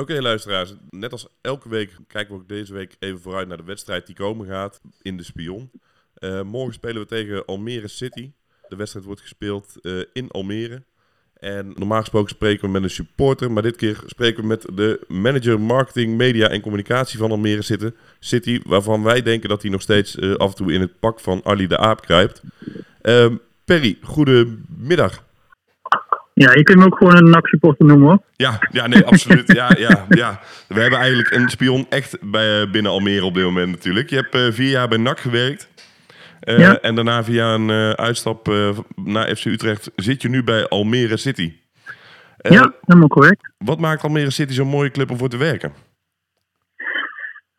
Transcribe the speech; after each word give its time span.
Oké 0.00 0.20
luisteraars, 0.20 0.74
net 0.90 1.12
als 1.12 1.26
elke 1.40 1.68
week 1.68 1.96
kijken 2.06 2.34
we 2.34 2.40
ook 2.40 2.48
deze 2.48 2.72
week 2.72 2.96
even 2.98 3.20
vooruit 3.20 3.48
naar 3.48 3.56
de 3.56 3.62
wedstrijd 3.62 4.06
die 4.06 4.14
komen 4.14 4.46
gaat 4.46 4.80
in 5.02 5.16
de 5.16 5.22
Spion. 5.22 5.70
Uh, 6.18 6.42
morgen 6.42 6.74
spelen 6.74 7.02
we 7.02 7.08
tegen 7.08 7.44
Almere 7.44 7.88
City. 7.88 8.32
De 8.68 8.76
wedstrijd 8.76 9.06
wordt 9.06 9.20
gespeeld 9.20 9.74
uh, 9.82 10.02
in 10.12 10.30
Almere. 10.30 10.82
En 11.34 11.72
normaal 11.76 12.00
gesproken 12.00 12.30
spreken 12.30 12.64
we 12.64 12.70
met 12.70 12.82
een 12.82 12.90
supporter, 12.90 13.52
maar 13.52 13.62
dit 13.62 13.76
keer 13.76 14.02
spreken 14.06 14.42
we 14.42 14.48
met 14.48 14.66
de 14.74 15.04
manager 15.08 15.60
marketing, 15.60 16.16
media 16.16 16.48
en 16.48 16.60
communicatie 16.60 17.18
van 17.18 17.30
Almere 17.30 17.92
City, 18.18 18.60
waarvan 18.64 19.02
wij 19.02 19.22
denken 19.22 19.48
dat 19.48 19.62
hij 19.62 19.70
nog 19.70 19.82
steeds 19.82 20.16
uh, 20.16 20.34
af 20.34 20.50
en 20.50 20.56
toe 20.56 20.72
in 20.72 20.80
het 20.80 21.00
pak 21.00 21.20
van 21.20 21.40
Ali 21.44 21.66
de 21.66 21.78
Aap 21.78 22.00
kruipt. 22.00 22.42
Perry, 23.64 23.98
goedemiddag. 24.02 25.26
Ja, 26.38 26.52
je 26.54 26.62
kunt 26.62 26.78
me 26.78 26.84
ook 26.84 26.96
gewoon 26.96 27.16
een 27.16 27.30
NAC-supporter 27.30 27.86
noemen 27.86 28.06
hoor. 28.08 28.22
Ja, 28.36 28.58
ja 28.72 28.86
nee, 28.86 29.04
absoluut. 29.04 29.52
ja, 29.52 29.70
ja, 29.78 30.06
ja. 30.08 30.40
We 30.68 30.80
hebben 30.80 30.98
eigenlijk 30.98 31.30
een 31.30 31.48
spion 31.48 31.86
echt 31.88 32.16
bij, 32.20 32.60
eh, 32.60 32.70
binnen 32.70 32.92
Almere 32.92 33.24
op 33.24 33.34
dit 33.34 33.44
moment 33.44 33.70
natuurlijk. 33.70 34.10
Je 34.10 34.16
hebt 34.16 34.34
uh, 34.34 34.52
vier 34.52 34.70
jaar 34.70 34.88
bij 34.88 34.98
NAC 34.98 35.20
gewerkt. 35.20 35.68
Uh, 36.44 36.58
ja. 36.58 36.80
En 36.80 36.94
daarna 36.94 37.24
via 37.24 37.54
een 37.54 37.68
uh, 37.68 37.90
uitstap 37.90 38.52
naar 38.96 39.36
FC 39.36 39.44
Utrecht 39.44 39.90
zit 39.96 40.22
je 40.22 40.28
nu 40.28 40.44
bij 40.44 40.68
Almere 40.68 41.16
City. 41.16 41.52
ja, 42.36 42.72
helemaal 42.80 43.08
correct. 43.08 43.50
Wat 43.58 43.78
maakt 43.78 44.02
Almere 44.02 44.30
City 44.30 44.52
zo'n 44.52 44.68
mooie 44.68 44.90
club 44.90 45.10
om 45.10 45.18
voor 45.18 45.28
te 45.28 45.36
werken? 45.36 45.72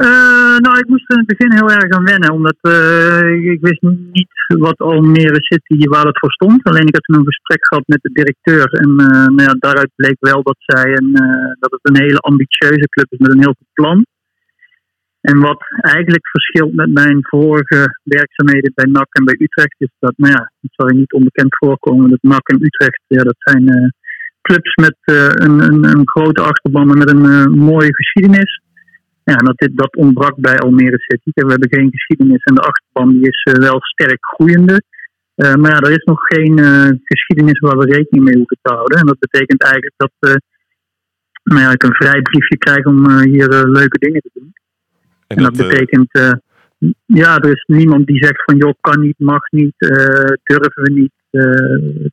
Uh, 0.08 0.58
nou, 0.66 0.77
ik 0.77 0.88
moest 0.88 1.09
er 1.09 1.17
in 1.17 1.23
het 1.26 1.38
begin 1.38 1.53
heel 1.53 1.71
erg 1.71 1.89
aan 1.95 2.12
wennen, 2.13 2.31
omdat 2.31 2.59
uh, 2.62 3.52
ik 3.53 3.62
wist 3.62 3.81
niet 4.17 4.34
wat 4.45 4.77
Almere 4.77 5.41
City, 5.49 5.88
waar 5.90 6.05
het 6.05 6.20
voor 6.20 6.31
stond. 6.31 6.63
Alleen 6.63 6.88
ik 6.88 6.95
had 6.95 7.03
toen 7.03 7.20
een 7.20 7.34
gesprek 7.34 7.67
gehad 7.67 7.88
met 7.88 8.02
de 8.02 8.12
directeur 8.13 8.67
en 8.84 8.90
uh, 8.90 9.07
nou 9.35 9.43
ja, 9.48 9.55
daaruit 9.59 9.91
bleek 9.95 10.17
wel 10.20 10.43
dat 10.43 10.55
zij 10.57 10.88
een, 10.98 11.12
dat 11.59 11.71
het 11.71 11.80
een 11.81 12.02
hele 12.04 12.20
ambitieuze 12.20 12.88
club 12.90 13.07
is 13.09 13.17
met 13.17 13.31
een 13.31 13.43
heel 13.45 13.57
goed 13.57 13.73
plan. 13.73 14.05
En 15.21 15.40
wat 15.40 15.62
eigenlijk 15.96 16.27
verschilt 16.27 16.74
met 16.74 16.91
mijn 16.93 17.18
vorige 17.21 17.99
werkzaamheden 18.04 18.71
bij 18.76 18.85
NAC 18.85 19.07
en 19.09 19.26
bij 19.26 19.37
Utrecht 19.40 19.76
is 19.77 19.93
dat, 19.99 20.13
nou 20.15 20.34
ja, 20.34 20.52
het 20.62 20.71
zal 20.76 20.87
je 20.87 20.98
niet 20.98 21.13
onbekend 21.13 21.55
voorkomen, 21.57 22.09
dat 22.09 22.21
NAC 22.21 22.48
en 22.48 22.63
Utrecht, 22.65 23.02
ja, 23.07 23.24
dat 23.24 23.37
zijn 23.37 23.93
clubs 24.41 24.76
met 24.76 24.98
een, 25.04 25.59
een, 25.59 25.84
een, 25.84 26.09
grote 26.09 26.41
achterban 26.41 26.98
met 26.98 27.09
een 27.09 27.52
mooie 27.52 27.96
geschiedenis. 27.96 28.62
Ja, 29.30 29.35
dat, 29.35 29.58
dit, 29.58 29.77
dat 29.77 29.96
ontbrak 29.96 30.35
bij 30.35 30.58
Almere 30.58 30.98
City. 30.98 31.32
We 31.34 31.52
hebben 31.52 31.70
geen 31.70 31.91
geschiedenis 31.91 32.44
en 32.44 32.55
de 32.55 32.62
achterban 32.62 33.10
die 33.10 33.27
is 33.27 33.41
eh, 33.44 33.54
wel 33.54 33.77
sterk 33.82 34.26
groeiende. 34.26 34.82
Uh, 35.36 35.54
maar 35.54 35.71
ja, 35.71 35.77
er 35.77 35.91
is 35.91 36.04
nog 36.04 36.20
geen 36.21 36.60
uh, 36.60 36.90
geschiedenis 37.04 37.60
waar 37.60 37.77
we 37.77 37.86
rekening 37.86 38.24
mee 38.26 38.38
hoeven 38.38 38.58
te 38.62 38.74
houden. 38.74 38.99
En 38.99 39.05
dat 39.05 39.20
betekent 39.20 39.62
eigenlijk 39.62 39.94
dat 39.98 40.12
uh, 40.20 40.36
nou 41.44 41.62
ja, 41.62 41.71
ik 41.71 41.84
een 41.84 41.94
vrij 41.94 42.21
briefje 42.21 42.58
krijg 42.58 42.86
om 42.86 43.21
hier 43.21 43.48
leuke 43.49 43.98
dingen 43.98 44.21
te 44.21 44.30
doen. 44.34 44.52
En, 45.27 45.38
en 45.38 45.43
dat, 45.43 45.55
dat 45.55 45.68
betekent, 45.68 46.10
ja, 47.05 47.38
er 47.38 47.52
is 47.52 47.64
niemand 47.68 48.08
die 48.08 48.24
zegt 48.24 48.43
van 48.43 48.58
joh, 48.58 48.74
kan 48.82 49.02
niet, 49.02 49.20
mag 49.20 49.52
niet, 49.52 49.76
durven 50.43 50.84
we 50.84 50.91
niet. 50.91 51.14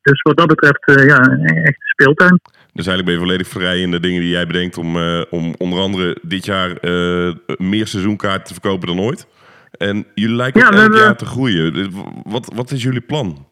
dus 0.03 0.23
wat 0.23 0.37
dat 0.37 0.47
betreft, 0.47 1.07
ja, 1.07 1.21
echt 1.63 1.81
speeltuin. 1.81 2.41
Dus 2.77 2.87
eigenlijk 2.87 3.05
ben 3.05 3.15
je 3.15 3.33
volledig 3.33 3.49
vrij 3.49 3.81
in 3.81 3.91
de 3.91 4.01
dingen 4.01 4.21
die 4.21 4.31
jij 4.31 4.47
bedenkt 4.47 4.79
om, 4.79 4.97
uh, 4.97 5.23
om 5.31 5.55
onder 5.59 5.79
andere 5.79 6.17
dit 6.23 6.45
jaar 6.45 6.71
uh, 6.71 7.35
meer 7.57 7.87
seizoenkaarten 7.87 8.47
te 8.47 8.53
verkopen 8.61 8.89
dan 8.89 9.01
ooit. 9.01 9.27
En 9.71 10.07
jullie 10.15 10.37
lijken 10.37 10.61
ja, 10.61 10.71
elk 10.71 10.97
jaar 10.97 11.17
te 11.17 11.27
groeien. 11.27 11.91
Wat, 12.23 12.53
wat 12.55 12.71
is 12.71 12.83
jullie 12.83 13.01
plan? 13.01 13.47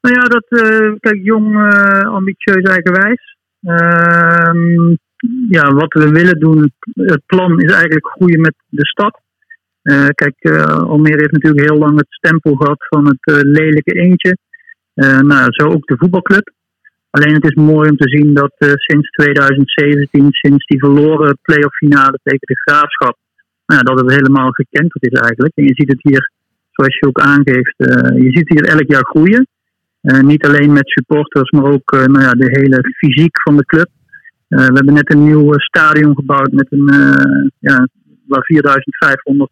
Nou 0.00 0.14
ja, 0.14 0.22
dat, 0.22 0.46
uh, 0.48 0.94
kijk, 1.00 1.20
jong, 1.22 1.56
ambitieus, 2.04 2.62
eigenwijs. 2.62 3.36
Ehm, 3.62 4.94
ja, 5.48 5.72
wat 5.74 5.92
we 5.92 6.10
willen 6.10 6.38
doen, 6.38 6.72
het 6.92 7.22
plan 7.26 7.60
is 7.60 7.72
eigenlijk 7.72 8.06
groeien 8.06 8.40
met 8.40 8.54
de 8.68 8.86
stad. 8.86 9.20
kijk, 10.14 10.66
Almere 10.68 11.20
heeft 11.20 11.32
natuurlijk 11.32 11.68
heel 11.68 11.78
lang 11.78 11.98
het 11.98 12.06
stempel 12.08 12.54
gehad 12.54 12.86
van 12.88 13.06
het 13.06 13.44
lelijke 13.44 13.92
eentje. 13.92 14.36
nou, 15.22 15.46
zo 15.48 15.66
ook 15.66 15.86
de 15.86 15.96
voetbalclub. 15.98 16.54
Alleen 17.16 17.34
het 17.34 17.44
is 17.44 17.54
mooi 17.54 17.90
om 17.90 17.96
te 17.96 18.08
zien 18.08 18.34
dat 18.34 18.54
uh, 18.58 18.72
sinds 18.74 19.10
2017, 19.10 20.28
sinds 20.30 20.66
die 20.66 20.78
verloren 20.78 21.38
playoff 21.42 21.76
finale 21.76 22.18
tegen 22.22 22.46
de 22.46 22.60
Graafschap, 22.60 23.16
nou, 23.66 23.82
dat 23.82 24.00
het 24.00 24.10
helemaal 24.10 24.50
gekenteld 24.50 25.04
is 25.04 25.18
eigenlijk. 25.20 25.54
En 25.56 25.64
je 25.64 25.74
ziet 25.74 25.88
het 25.88 26.02
hier, 26.02 26.30
zoals 26.70 26.98
je 26.98 27.06
ook 27.06 27.20
aangeeft, 27.20 27.74
uh, 27.76 28.22
je 28.22 28.30
ziet 28.30 28.48
hier 28.48 28.64
elk 28.64 28.90
jaar 28.90 29.04
groeien. 29.04 29.46
Uh, 30.02 30.20
niet 30.20 30.46
alleen 30.46 30.72
met 30.72 30.88
supporters, 30.88 31.50
maar 31.50 31.72
ook 31.72 31.90
nou 31.90 32.20
ja, 32.20 32.30
de 32.30 32.50
hele 32.50 32.94
fysiek 32.96 33.42
van 33.42 33.56
de 33.56 33.64
club. 33.64 33.88
we 34.48 34.62
hebben 34.62 34.94
net 34.94 35.12
een 35.12 35.24
nieuw 35.24 35.52
stadion 35.52 36.14
gebouwd 36.14 36.52
met 36.52 36.66
een, 36.70 36.90
ja, 37.58 37.88
waar 38.26 38.44
4500 38.44 39.50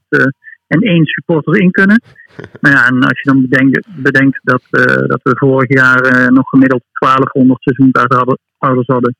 en 0.74 0.80
één 0.80 1.04
supporter 1.04 1.60
in 1.60 1.70
kunnen. 1.70 2.02
nou 2.62 2.74
ja, 2.74 2.86
en 2.86 3.02
als 3.02 3.20
je 3.20 3.30
dan 3.30 3.46
bedenkt, 3.48 3.86
bedenkt 4.02 4.40
dat, 4.42 4.62
uh, 4.70 4.84
dat 4.84 5.20
we 5.22 5.32
vorig 5.36 5.68
jaar 5.68 6.00
uh, 6.04 6.28
nog 6.28 6.48
gemiddeld 6.48 6.82
1200 6.98 7.62
seizoenkaarthouders 7.62 8.86
hadden 8.86 9.14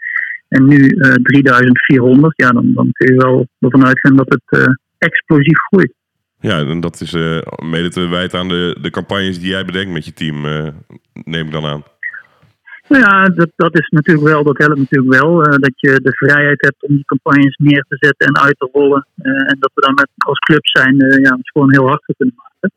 en 0.49 0.67
nu 0.67 0.77
uh, 0.77 1.09
eh, 1.09 1.15
3400, 1.15 2.33
ja, 2.37 2.51
dan, 2.51 2.73
dan 2.75 2.89
kun 2.93 3.15
je 3.15 3.21
wel 3.21 3.47
ervan 3.59 3.87
uitgaan 3.87 4.17
dat 4.17 4.29
het 4.29 4.79
explosief 4.99 5.59
groeit. 5.59 5.93
Ja, 6.41 6.59
en 6.59 6.81
dat 6.81 7.01
is 7.01 7.13
mede 7.63 7.89
te 7.89 8.09
wijten 8.09 8.39
aan 8.39 8.49
de, 8.49 8.77
de 8.81 8.91
campagnes 8.91 9.39
die 9.39 9.51
jij 9.51 9.65
bedenkt 9.65 9.93
met 9.93 10.05
je 10.05 10.13
team, 10.13 10.43
neem 11.13 11.47
ik 11.47 11.53
dan 11.53 11.65
aan. 11.65 11.83
Nou 12.89 13.03
ja, 13.03 13.25
dat, 13.25 13.51
dat 13.57 13.79
is 13.79 13.89
natuurlijk 13.89 14.27
wel, 14.27 14.45
dat 14.45 14.59
helpt 14.59 14.79
natuurlijk 14.79 15.21
wel. 15.21 15.47
Uh, 15.47 15.59
dat 15.59 15.73
je 15.77 16.01
de 16.03 16.13
vrijheid 16.13 16.61
hebt 16.61 16.83
om 16.83 16.95
die 16.95 17.05
campagnes 17.05 17.57
neer 17.57 17.85
te 17.89 17.97
zetten 17.99 18.27
en 18.27 18.39
uit 18.39 18.59
te 18.59 18.69
rollen. 18.73 19.07
Uh, 19.23 19.33
en 19.33 19.57
dat 19.59 19.71
we 19.75 19.81
dan 19.81 19.95
met, 19.95 20.09
als 20.17 20.39
club 20.39 20.67
zijn, 20.67 21.03
uh, 21.03 21.23
ja, 21.23 21.39
gewoon 21.43 21.73
heel 21.73 21.87
hard 21.87 22.03
te 22.07 22.15
kunnen 22.17 22.35
maken. 22.37 22.73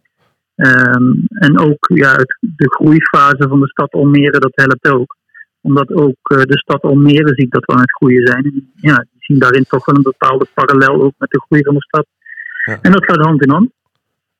Um, 0.55 1.25
en 1.29 1.59
ook 1.59 1.91
ja, 1.93 2.11
het, 2.11 2.37
de 2.39 2.69
groeifase 2.69 3.47
van 3.47 3.59
de 3.59 3.67
stad 3.67 3.91
Almere, 3.91 4.39
dat 4.39 4.55
helpt 4.55 4.91
ook. 4.91 5.15
Omdat 5.61 5.93
ook 5.93 6.17
de 6.23 6.59
stad 6.59 6.81
Almere 6.81 7.33
ziet 7.33 7.51
dat 7.51 7.65
we 7.65 7.73
aan 7.73 7.81
het 7.81 7.95
groeien 7.95 8.27
zijn. 8.27 8.43
En, 8.43 8.71
ja, 8.75 8.95
die 8.95 9.19
zien 9.19 9.39
daarin 9.39 9.65
toch 9.67 9.85
wel 9.85 9.95
een 9.95 10.01
bepaalde 10.01 10.47
parallel 10.53 11.01
ook 11.01 11.13
met 11.17 11.29
de 11.29 11.41
groei 11.41 11.63
van 11.63 11.73
de 11.73 11.83
stad. 11.83 12.05
Ja. 12.65 12.79
En 12.81 12.91
dat 12.91 13.05
gaat 13.05 13.25
hand 13.25 13.43
in 13.43 13.51
hand. 13.51 13.69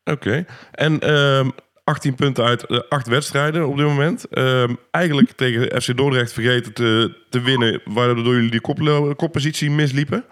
Oké. 0.04 0.28
Okay. 0.28 0.46
En 0.72 1.14
um, 1.14 1.52
18 1.88 2.16
punten 2.16 2.44
uit 2.44 2.90
8 2.90 3.08
wedstrijden 3.08 3.68
op 3.68 3.78
dit 3.78 3.86
moment. 3.86 4.26
Uh, 4.32 4.70
eigenlijk 4.92 5.32
tegen 5.32 5.82
FC 5.82 5.98
Dordrecht 5.98 6.34
vergeten 6.34 6.74
te, 6.74 7.16
te 7.30 7.42
winnen, 7.42 7.82
waardoor 7.86 8.34
jullie 8.34 8.52
die 8.52 8.62
kop, 8.62 8.80
koppositie 9.16 9.72
misliepen. 9.72 10.24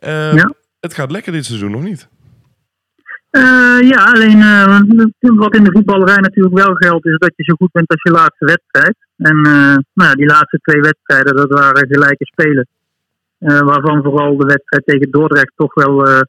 Uh, 0.00 0.34
ja. 0.34 0.52
Het 0.80 0.94
gaat 0.94 1.10
lekker 1.10 1.32
dit 1.32 1.44
seizoen, 1.44 1.70
nog 1.70 1.82
niet? 1.82 2.08
Uh, 3.30 3.80
ja, 3.80 4.04
alleen 4.04 4.38
uh, 4.38 4.80
wat 5.20 5.54
in 5.54 5.64
de 5.64 5.72
voetballerij 5.72 6.16
natuurlijk 6.20 6.54
wel 6.54 6.74
geldt, 6.74 7.06
is 7.06 7.18
dat 7.18 7.32
je 7.36 7.44
zo 7.44 7.54
goed 7.54 7.72
bent 7.72 7.88
als 7.88 8.02
je 8.02 8.10
laatste 8.10 8.44
wedstrijd. 8.44 8.96
En 9.16 9.40
nou 9.94 10.08
ja, 10.10 10.14
die 10.14 10.26
laatste 10.26 10.58
twee 10.62 10.80
wedstrijden, 10.80 11.36
dat 11.36 11.50
waren 11.50 11.86
gelijke 11.88 12.24
spelen. 12.24 12.66
waarvan 13.38 14.02
vooral 14.02 14.36
de 14.36 14.46
wedstrijd 14.46 14.86
tegen 14.86 15.10
Dordrecht 15.10 15.52
toch 15.56 15.74
wel 15.74 16.24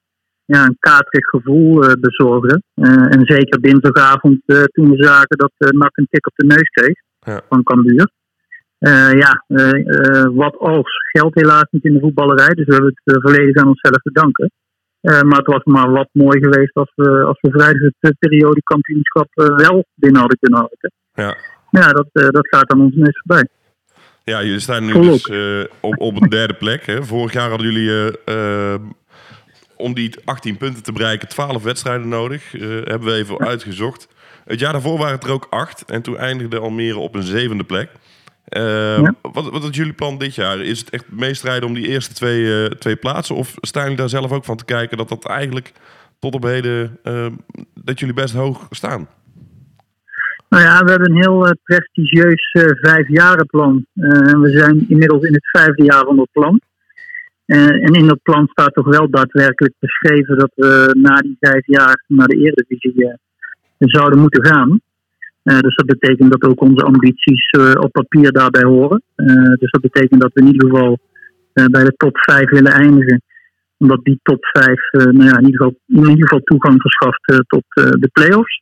ja, 0.46 0.66
een 0.66 0.78
katerig 0.80 1.26
gevoel 1.30 1.84
uh, 1.84 1.92
bezorgde. 2.00 2.62
Uh, 2.76 3.16
en 3.16 3.26
zeker 3.26 3.62
dinsdagavond 3.62 4.42
uh, 4.46 4.64
toen 4.64 4.90
we 4.90 5.04
zagen 5.04 5.38
dat 5.38 5.52
uh, 5.58 5.70
NAC 5.70 5.98
een 5.98 6.08
tik 6.09 6.28
op 6.28 6.34
de 6.36 6.46
neus 6.46 6.70
kreeg 6.70 6.96
ja. 7.20 7.42
van 7.50 7.64
Cambuur. 7.64 8.12
ja, 9.24 9.44
wat 10.34 10.58
als 10.58 10.92
geldt 11.12 11.36
helaas 11.36 11.68
niet 11.70 11.86
in 11.86 11.94
de 11.94 12.00
voetballerij. 12.00 12.54
Dus 12.54 12.66
we 12.66 12.74
hebben 12.74 12.94
het 13.04 13.22
volledig 13.22 13.56
aan 13.56 13.68
onszelf 13.68 14.02
te 14.02 14.12
danken. 14.12 14.52
maar 15.02 15.38
het 15.38 15.48
was 15.48 15.64
maar 15.64 15.92
wat 15.92 16.09
mooi 16.12 16.40
geweest 16.40 16.75
als 16.75 16.92
we, 16.96 17.24
als 17.24 17.38
we 17.42 17.52
vrijdag 17.52 17.92
het 18.00 18.20
periodekampioenschap 18.20 19.28
wel 19.34 19.86
binnen 19.96 20.20
hadden 20.20 20.40
kunnen 20.40 20.60
houden. 20.60 20.92
Ja, 21.14 21.36
ja 21.70 21.92
dat, 21.92 22.08
dat 22.34 22.48
gaat 22.48 22.72
aan 22.72 22.81
ons 22.81 22.96
neus 22.96 23.22
voorbij. 23.25 23.48
Ja, 24.24 24.44
jullie 24.44 24.60
staan 24.60 24.86
nu 24.86 24.94
dus 24.94 25.30
op, 25.80 26.00
op 26.02 26.22
een 26.22 26.30
derde 26.30 26.54
plek. 26.54 26.86
Hè. 26.86 27.04
Vorig 27.04 27.34
jaar 27.34 27.50
hadden 27.50 27.72
jullie 27.72 28.12
om 29.83 29.94
die 29.94 30.15
18 30.25 30.57
punten 30.57 30.83
te 30.83 30.91
bereiken 30.91 31.27
12 31.27 31.63
wedstrijden 31.63 32.07
nodig. 32.07 32.53
Uh, 32.53 32.62
hebben 32.62 33.03
we 33.03 33.13
even 33.13 33.39
uitgezocht. 33.39 34.07
Het 34.45 34.59
jaar 34.59 34.71
daarvoor 34.71 34.97
waren 34.97 35.15
het 35.15 35.24
er 35.24 35.31
ook 35.31 35.47
8. 35.50 35.85
En 35.85 36.01
toen 36.01 36.18
eindigde 36.18 36.59
Almere 36.59 36.97
op 36.97 37.15
een 37.15 37.24
zevende 37.24 37.63
plek. 37.63 37.89
Uh, 38.50 39.09
wat, 39.21 39.50
wat 39.50 39.63
is 39.63 39.75
jullie 39.77 39.94
plan 39.94 40.18
dit 40.18 40.35
jaar? 40.35 40.59
Is 40.59 40.80
het 40.80 40.89
echt 40.89 41.06
meestrijden 41.09 41.68
om 41.68 41.74
die 41.74 41.88
eerste 41.88 42.13
twee, 42.13 42.41
uh, 42.41 42.65
twee 42.65 42.95
plaatsen? 42.95 43.35
Of 43.35 43.53
staan 43.62 43.81
jullie 43.81 43.97
daar 43.97 44.09
zelf 44.09 44.31
ook 44.31 44.45
van 44.45 44.57
te 44.57 44.65
kijken 44.65 44.97
dat 44.97 45.09
dat 45.09 45.25
eigenlijk 45.25 45.71
tot 46.19 46.33
op 46.33 46.44
heden... 46.44 47.00
dat 47.74 48.00
jullie 48.00 48.15
best 48.15 48.33
hoog 48.33 48.68
staan? 48.69 49.07
Nou 50.50 50.63
ja, 50.63 50.83
we 50.83 50.89
hebben 50.89 51.12
een 51.12 51.21
heel 51.21 51.56
prestigieus 51.63 52.51
vijfjarenplan. 52.81 53.86
en 53.94 54.39
we 54.41 54.50
zijn 54.50 54.86
inmiddels 54.88 55.24
in 55.24 55.33
het 55.33 55.50
vijfde 55.50 55.83
jaar 55.83 56.03
van 56.06 56.19
het 56.19 56.31
plan. 56.31 56.62
Uh, 57.45 57.86
en 57.86 57.94
in 57.94 58.07
dat 58.07 58.22
plan 58.22 58.48
staat 58.48 58.74
toch 58.74 58.88
wel 58.88 59.10
daadwerkelijk 59.10 59.74
beschreven 59.80 60.38
dat 60.38 60.51
we 60.56 60.98
na 61.01 61.16
die 61.16 61.38
vijf 61.40 61.66
jaar 61.66 62.04
naar 62.07 62.28
de 62.28 62.38
Eredivisie 62.38 63.04
uh, 63.04 63.13
zouden 63.78 64.19
moeten 64.19 64.45
gaan. 64.45 64.80
Uh, 65.44 65.60
dus 65.60 65.75
dat 65.75 65.86
betekent 65.86 66.31
dat 66.31 66.44
ook 66.44 66.62
onze 66.62 66.86
ambities 66.86 67.50
op 67.80 67.92
papier 67.92 68.31
daarbij 68.31 68.63
horen. 68.63 69.04
dus 69.60 69.72
dat 69.72 69.81
betekent 69.81 70.22
dat 70.22 70.34
we 70.34 70.42
in 70.42 70.48
ieder 70.48 70.69
geval 70.69 70.98
bij 71.54 71.84
de 71.84 71.94
top 71.98 72.18
5 72.18 72.50
willen 72.50 72.72
eindigen. 72.72 73.22
Omdat 73.78 74.04
die 74.04 74.19
top 74.24 74.46
5 74.46 74.92
nou 74.92 75.24
ja, 75.24 75.38
in, 75.38 75.46
ieder 75.46 75.62
geval, 75.62 75.75
in 75.88 76.10
ieder 76.10 76.28
geval 76.28 76.39
toegang 76.44 76.81
verschaft 76.81 77.48
tot 77.48 77.63
de 77.74 78.10
play-offs. 78.13 78.62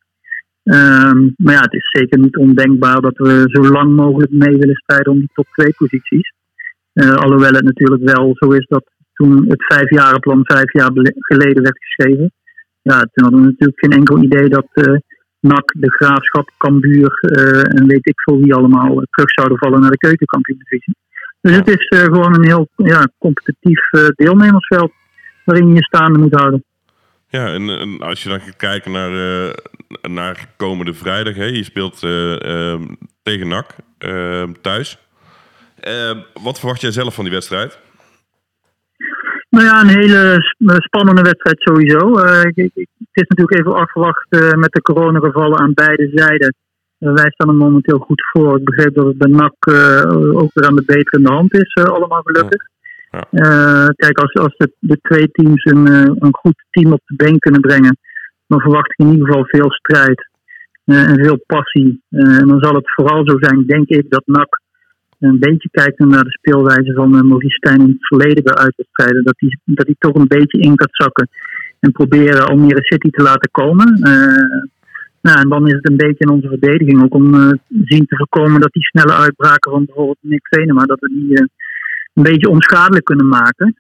Ehm, 0.64 1.30
maar 1.38 1.54
ja, 1.54 1.60
het 1.60 1.74
is 1.74 1.90
zeker 1.92 2.20
niet 2.20 2.38
ondenkbaar 2.38 3.02
dat 3.02 3.18
we 3.18 3.44
zo 3.46 3.72
lang 3.72 3.96
mogelijk 3.96 4.32
mee 4.32 4.58
willen 4.58 4.76
strijden 4.76 5.12
om 5.12 5.20
die 5.20 5.30
top 5.34 5.48
2 5.52 5.74
posities. 5.78 6.34
Alhoewel 6.94 7.54
het 7.54 7.64
natuurlijk 7.64 8.04
wel 8.04 8.32
zo 8.36 8.52
is 8.52 8.66
dat 8.68 8.84
toen 9.14 9.46
het 9.48 9.66
vijfjarenplan 9.66 10.42
vijf 10.44 10.74
jaar 10.74 10.92
geleden 11.16 11.64
werd 11.64 11.78
geschreven, 11.78 12.32
ja, 12.82 13.00
toen 13.00 13.24
hadden 13.24 13.42
we 13.42 13.46
natuurlijk 13.46 13.80
geen 13.80 13.92
enkel 13.92 14.24
idee 14.24 14.50
dat 14.50 14.68
uh, 14.74 14.98
NAC, 15.40 15.74
de 15.78 15.92
Graafschap, 15.92 16.50
Cambuur 16.58 17.20
uh, 17.22 17.80
en 17.80 17.88
weet 17.88 18.08
ik 18.08 18.22
veel 18.22 18.40
wie 18.40 18.54
allemaal 18.54 19.02
terug 19.10 19.32
zouden 19.32 19.58
vallen 19.58 19.82
naar 19.82 19.92
de 19.92 19.98
keukenkampioen-divisie. 19.98 20.96
Dus 21.42 21.56
het 21.56 21.68
is 21.68 21.88
gewoon 21.88 22.36
een 22.36 22.46
heel 22.46 22.68
ja, 22.76 23.08
competitief 23.18 23.90
deelnemersveld 24.16 24.92
waarin 25.46 25.76
je 25.76 25.84
staande 25.84 26.20
moet 26.20 26.40
houden. 26.40 26.64
Ja, 27.28 27.54
en, 27.54 28.00
als 28.00 28.24
je 28.24 28.30
dan 28.30 28.40
gaat 28.40 28.56
kijken 28.56 28.92
naar, 28.92 29.12
naar 30.02 30.48
komende 30.58 30.94
vrijdag, 30.94 31.36
hè, 31.36 31.46
je 31.46 31.64
speelt 31.64 32.00
tegen 33.24 33.48
NAC 33.48 33.76
thuis. 34.62 34.98
Wat 36.44 36.60
verwacht 36.60 36.82
jij 36.82 36.92
zelf 36.92 37.14
van 37.14 37.24
die 37.24 37.34
wedstrijd? 37.34 37.80
Nou 39.52 39.66
ja, 39.66 39.82
een 39.82 40.00
hele 40.00 40.38
spannende 40.58 41.22
wedstrijd 41.22 41.60
sowieso. 41.60 42.18
Uh, 42.18 42.42
het 42.42 43.24
is 43.24 43.28
natuurlijk 43.28 43.60
even 43.60 43.74
afgewacht 43.74 44.26
uh, 44.30 44.52
met 44.52 44.72
de 44.72 44.82
coronagevallen 44.82 45.60
aan 45.60 45.74
beide 45.74 46.10
zijden. 46.14 46.56
Wij 46.98 47.32
staan 47.32 47.50
er 47.50 47.56
momenteel 47.56 48.00
goed 48.00 48.22
voor. 48.32 48.58
Ik 48.58 48.64
begreep 48.64 48.96
dat 48.96 49.06
het 49.06 49.18
bij 49.18 49.32
NAC 49.32 49.56
ook 50.42 50.50
weer 50.54 50.66
aan 50.68 50.76
de 50.76 50.84
betere 50.86 51.34
hand 51.34 51.54
is, 51.54 51.74
allemaal 51.74 52.22
gelukkig. 52.24 52.70
Ja. 53.12 53.88
kijk, 53.96 54.20
als, 54.20 54.34
als 54.34 54.54
de, 54.58 54.72
de, 54.80 54.98
twee 55.02 55.32
teams 55.32 55.66
een, 55.66 55.88
een 56.20 56.36
goed 56.36 56.64
team 56.70 56.94
op 56.94 57.02
de 57.06 57.16
been 57.16 57.40
kunnen 57.40 57.62
brengen, 57.62 57.98
dan 58.48 58.60
verwacht 58.60 58.92
ik 58.92 59.06
in 59.06 59.12
ieder 59.12 59.26
geval 59.26 59.46
veel 59.46 59.72
strijd 59.72 60.30
en 60.86 61.24
veel 61.24 61.44
passie. 61.46 62.04
en 62.10 62.48
dan 62.48 62.60
zal 62.60 62.76
het 62.76 62.94
vooral 62.94 63.26
zo 63.26 63.36
zijn, 63.40 63.66
denk 63.66 63.88
ik, 63.88 64.10
dat 64.10 64.24
NAC 64.26 64.62
een 65.30 65.40
beetje 65.40 65.70
kijken 65.72 66.08
naar 66.08 66.24
de 66.24 66.38
speelwijze 66.40 66.94
van 66.94 67.16
uh, 67.16 67.22
Maurice 67.22 67.56
Stijn 67.56 67.82
in 67.82 67.98
het 67.98 68.08
verleden 68.08 68.44
bij 68.44 68.54
uitwedstrijden, 68.54 69.24
dat 69.24 69.34
hij 69.38 69.58
dat 69.66 69.86
die 69.86 69.96
toch 70.00 70.16
een 70.16 70.28
beetje 70.28 70.60
in 70.60 70.80
gaat 70.80 70.96
zakken 71.04 71.30
en 71.80 71.92
proberen 71.92 72.48
Almere 72.48 72.84
City 72.84 73.10
te 73.10 73.24
laten 73.24 73.52
komen. 73.52 73.88
Uh, 74.04 74.64
nou, 75.22 75.40
en 75.40 75.50
dan 75.50 75.68
is 75.68 75.74
het 75.74 75.90
een 75.90 75.98
beetje 76.06 76.26
in 76.26 76.30
onze 76.30 76.48
verdediging 76.48 77.04
ook 77.04 77.14
om 77.14 77.34
uh, 77.34 77.52
zien 77.68 78.06
te 78.06 78.18
voorkomen 78.18 78.62
dat 78.62 78.74
die 78.74 78.84
snelle 78.84 79.14
uitbraken 79.14 79.72
van 79.72 79.86
bijvoorbeeld 79.86 80.18
Nick 80.22 80.48
Venema, 80.48 80.84
dat 80.86 81.00
we 81.00 81.08
die 81.08 81.40
een 82.14 82.24
beetje 82.24 82.50
onschadelijk 82.50 83.06
kunnen 83.06 83.28
maken. 83.28 83.76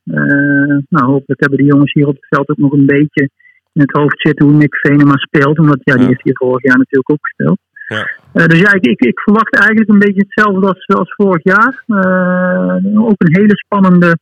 nou, 0.90 1.06
hopelijk 1.12 1.40
hebben 1.40 1.58
de 1.60 1.72
jongens 1.74 1.94
hier 1.94 2.08
op 2.08 2.16
het 2.16 2.28
veld 2.30 2.50
ook 2.50 2.58
nog 2.58 2.72
een 2.72 2.86
beetje 2.86 3.30
in 3.74 3.82
het 3.82 3.92
hoofd 3.92 4.22
zitten 4.22 4.46
hoe 4.46 4.58
Nick 4.58 4.76
Venema 4.76 5.16
speelt, 5.18 5.60
omdat 5.60 5.80
ja, 5.84 5.96
die 5.96 6.06
heeft 6.06 6.24
hier 6.24 6.38
vorig 6.38 6.64
jaar 6.64 6.78
natuurlijk 6.78 7.12
ook 7.12 7.28
gespeeld. 7.28 7.60
Ja. 7.96 8.10
Uh, 8.34 8.46
dus 8.46 8.60
ja, 8.60 8.74
ik, 8.74 8.86
ik, 8.86 9.02
ik, 9.02 9.20
verwacht 9.20 9.56
eigenlijk 9.56 9.90
een 9.90 10.00
beetje 10.00 10.26
hetzelfde 10.28 10.68
als, 10.68 10.88
als 10.88 11.14
vorig 11.14 11.44
jaar. 11.44 11.84
Uh, 11.88 13.08
ook 13.08 13.16
een 13.18 13.36
hele 13.36 13.58
spannende 13.58 14.18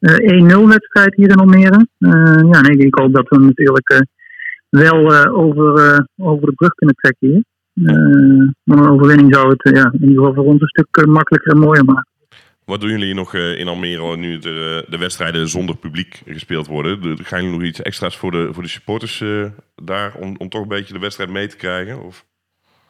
uh, 0.00 0.64
1-0 0.64 0.68
wedstrijd 0.68 1.14
hier 1.14 1.30
in 1.30 1.36
Almere. 1.36 1.86
ja, 2.52 2.60
nee, 2.60 2.76
ik 2.76 2.94
hoop 2.94 3.12
dat 3.14 3.28
we 3.28 3.38
natuurlijk 3.38 4.06
wel 4.68 5.26
over, 5.26 6.06
over 6.16 6.46
de 6.46 6.52
brug 6.54 6.74
kunnen 6.74 6.94
trekken 6.94 7.28
hier. 7.28 7.44
maar 8.64 8.78
een 8.78 8.88
overwinning 8.88 9.34
zou 9.34 9.48
het 9.48 9.76
ja, 9.76 9.92
in 9.92 10.08
ieder 10.08 10.16
geval 10.16 10.34
voor 10.34 10.44
ons 10.44 10.60
een 10.60 10.68
stuk 10.68 11.06
makkelijker 11.06 11.52
en 11.52 11.58
mooier 11.58 11.84
maken. 11.84 12.10
Wat 12.64 12.80
doen 12.80 12.90
jullie 12.90 13.14
nog 13.14 13.34
in 13.34 13.68
Almere 13.68 14.16
nu 14.16 14.38
de, 14.38 14.84
de 14.88 14.98
wedstrijden 14.98 15.48
zonder 15.48 15.76
publiek 15.76 16.22
gespeeld 16.26 16.66
worden? 16.66 17.18
Gaan 17.22 17.42
jullie 17.42 17.58
nog 17.58 17.68
iets 17.68 17.82
extra's 17.82 18.16
voor 18.16 18.30
de, 18.30 18.48
voor 18.52 18.62
de 18.62 18.68
supporters 18.68 19.24
daar 19.74 20.14
om, 20.14 20.34
om 20.38 20.48
toch 20.48 20.62
een 20.62 20.68
beetje 20.68 20.94
de 20.94 21.00
wedstrijd 21.00 21.30
mee 21.30 21.46
te 21.46 21.56
krijgen? 21.56 22.02
Of? 22.02 22.24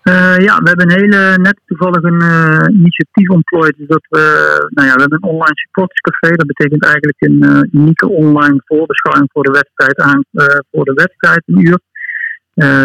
Uh, 0.02 0.36
ja, 0.48 0.54
we 0.62 0.68
hebben 0.68 0.90
een 0.90 1.00
hele 1.00 1.38
net 1.38 1.60
toevallig 1.66 2.02
een 2.02 2.22
uh, 2.22 2.78
initiatief 2.80 3.28
ontplooid. 3.28 3.74
Dus 3.76 3.86
dat 3.86 4.06
we, 4.08 4.24
nou 4.68 4.88
ja, 4.88 4.94
we 4.94 5.00
hebben 5.00 5.18
een 5.22 5.30
online 5.34 5.58
supporterscafé. 5.64 6.28
Dat 6.36 6.46
betekent 6.46 6.84
eigenlijk 6.84 7.20
een 7.20 7.38
uh, 7.44 7.80
unieke 7.80 8.08
online 8.08 8.62
voorbeschouwing 8.64 9.30
voor 9.32 9.42
de 9.42 9.50
wedstrijd 9.60 9.98
aan 10.00 10.24
voor 10.70 10.84
de 10.84 10.92
wedstrijd, 10.92 11.42
een 11.46 11.66
uur. 11.66 11.78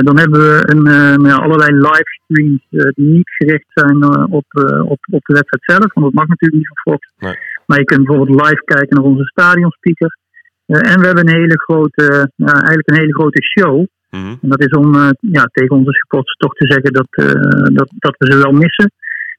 dan 0.08 0.18
hebben 0.18 0.40
we 0.40 0.64
een, 0.72 0.84
nou 1.22 1.28
ja, 1.28 1.36
allerlei 1.36 1.72
livestreams 1.72 2.66
die 2.70 3.08
niet 3.16 3.30
gericht 3.30 3.70
zijn 3.74 4.04
op, 4.32 4.46
op, 4.94 5.00
op 5.12 5.24
de 5.26 5.34
wedstrijd 5.34 5.64
zelf. 5.72 5.94
Want 5.94 6.06
dat 6.06 6.20
mag 6.20 6.28
natuurlijk 6.28 6.60
niet 6.62 6.72
van 6.74 6.94
Fox. 6.94 7.14
Nee. 7.18 7.38
Maar 7.66 7.80
je 7.80 7.86
kunt 7.86 8.06
bijvoorbeeld 8.06 8.42
live 8.42 8.64
kijken 8.64 8.96
naar 8.96 9.12
onze 9.12 9.26
stadionspeaker. 9.26 10.18
en 10.66 11.00
we 11.00 11.06
hebben 11.06 11.28
een 11.28 11.40
hele 11.40 11.60
grote, 11.60 12.32
eigenlijk 12.38 12.90
een 12.90 13.00
hele 13.00 13.14
grote 13.14 13.44
show. 13.44 13.86
Mhm. 14.10 14.36
En 14.42 14.50
dat 14.50 14.62
is 14.62 14.78
om 14.78 14.96
uh, 14.96 15.10
ja, 15.20 15.50
tegen 15.52 15.76
onze 15.76 15.92
supporters 15.92 16.36
toch 16.38 16.54
te 16.54 16.66
zeggen 16.68 16.94
dat, 16.94 17.08
uh, 17.12 17.76
dat, 17.76 17.90
dat 17.98 18.16
we 18.18 18.32
ze 18.32 18.38
wel 18.38 18.52
missen. 18.52 18.92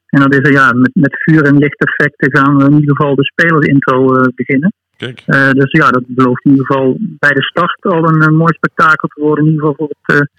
En 0.07 0.21
dat 0.21 0.33
is 0.33 0.49
ja, 0.49 0.73
met, 0.73 0.91
met 0.93 1.15
vuur 1.23 1.43
en 1.43 1.57
lichteffecten 1.57 2.37
gaan 2.37 2.57
we 2.57 2.65
in 2.65 2.79
ieder 2.79 2.95
geval 2.95 3.15
de 3.15 3.23
spelersintro 3.23 4.15
uh, 4.15 4.21
beginnen. 4.35 4.73
Kijk. 4.97 5.23
dus 5.51 5.71
ja, 5.71 5.89
dat 5.89 6.03
belooft 6.07 6.45
in 6.45 6.51
ieder 6.51 6.65
geval 6.65 6.97
bij 6.99 7.29
de 7.29 7.43
start 7.43 7.81
al 7.81 8.07
een, 8.07 8.35
mooi 8.35 8.53
spektakel 8.53 9.07
te 9.07 9.21
worden. 9.21 9.45
In 9.45 9.51
ieder 9.51 9.67
geval 9.67 9.89
voor 10.01 10.15
het 10.15 10.29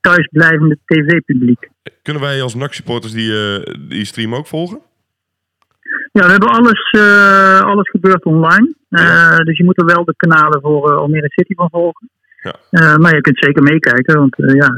thuisblijvende 0.00 0.78
tv-publiek. 0.84 1.68
Kunnen 2.02 2.22
wij 2.22 2.42
als 2.42 2.54
NAC-supporters 2.54 3.12
die, 3.12 3.32
die 3.88 4.04
stream 4.04 4.34
ook 4.34 4.46
volgen? 4.46 4.80
Ja, 6.12 6.24
we 6.24 6.30
hebben 6.30 6.48
alles, 6.48 6.92
alles 7.64 7.90
gebeurt 7.90 8.24
online. 8.24 8.74
Dus 9.44 9.56
je 9.56 9.64
moet 9.64 9.78
er 9.78 9.86
wel 9.86 10.04
de 10.04 10.14
kanalen 10.16 10.60
voor 10.60 10.92
Almere 10.92 11.28
City 11.28 11.54
van 11.54 11.68
volgen. 11.70 12.10
Ja. 12.44 12.54
Uh, 12.70 12.96
maar 12.96 13.14
je 13.14 13.20
kunt 13.20 13.38
zeker 13.38 13.62
meekijken, 13.62 14.18
want 14.18 14.38
uh, 14.38 14.54
ja, 14.54 14.74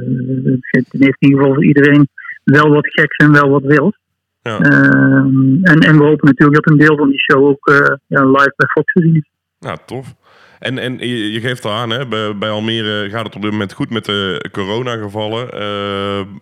het 0.70 0.86
heeft 0.90 0.92
in 0.92 1.00
ieder 1.18 1.38
geval 1.38 1.54
voor 1.54 1.64
iedereen 1.64 2.08
wel 2.44 2.70
wat 2.70 2.86
geks 2.88 3.16
en 3.16 3.32
wel 3.32 3.48
wat 3.48 3.62
wild. 3.62 3.96
Ja. 4.42 4.58
Ehm, 4.58 5.64
en, 5.64 5.78
en 5.80 5.98
we 5.98 6.04
hopen 6.04 6.28
natuurlijk 6.28 6.64
dat 6.64 6.72
een 6.72 6.78
deel 6.78 6.96
van 6.96 7.08
die 7.08 7.18
show 7.18 7.44
ook 7.44 7.68
uh, 7.68 7.78
ja, 8.06 8.24
live 8.24 8.52
bij 8.56 8.68
Fox 8.68 8.92
te 8.92 9.00
zien 9.00 9.16
is. 9.16 9.30
Ja, 9.58 9.76
tof. 9.86 10.14
En, 10.58 10.78
en 10.78 10.98
je, 10.98 11.32
je 11.32 11.40
geeft 11.40 11.64
al 11.64 11.72
aan, 11.72 11.90
hè, 11.90 12.06
bij, 12.06 12.38
bij, 12.38 12.50
Almere 12.50 13.10
gaat 13.10 13.26
het 13.26 13.36
op 13.36 13.42
dit 13.42 13.50
moment 13.50 13.72
goed 13.72 13.90
met 13.90 14.04
de 14.04 14.48
coronagevallen. 14.52 15.48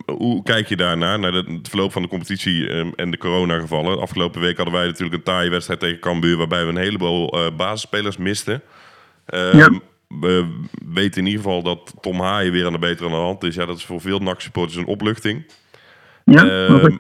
hoe 0.07 0.43
kijk 0.43 0.67
je 0.67 0.77
daarnaar, 0.77 1.19
naar 1.19 1.33
het 1.33 1.69
verloop 1.69 1.93
van 1.93 2.03
de 2.03 2.09
competitie 2.09 2.69
ehm, 2.69 2.91
en 2.97 3.11
de 3.11 3.19
coronagevallen? 3.19 4.01
Afgelopen 4.01 4.41
week 4.41 4.57
hadden 4.57 4.75
wij 4.75 4.87
natuurlijk 4.87 5.17
een 5.17 5.23
taaie 5.23 5.51
wedstrijd 5.51 5.81
tegen 5.81 6.01
Cambuur, 6.01 6.37
waarbij 6.37 6.65
we 6.65 6.71
een 6.71 6.77
heleboel 6.77 7.53
basisspelers 7.57 8.17
misten. 8.17 8.63
Ehm, 9.27 9.57
ja 9.57 9.71
we 10.09 10.61
weten 10.95 11.21
in 11.21 11.27
ieder 11.27 11.43
geval 11.43 11.63
dat 11.63 11.95
Tom 12.01 12.21
Haaien 12.21 12.53
weer 12.53 12.67
aan 12.67 12.73
de 12.73 12.79
betere 12.79 13.09
hand 13.09 13.43
is. 13.43 13.55
Ja, 13.55 13.67
dat 13.67 13.77
is 13.77 13.85
voor 13.85 14.01
veel 14.01 14.19
NAC-supporters 14.19 14.77
een 14.77 14.87
opluchting. 14.87 15.47
Ja, 16.25 16.45
uh, 16.45 16.97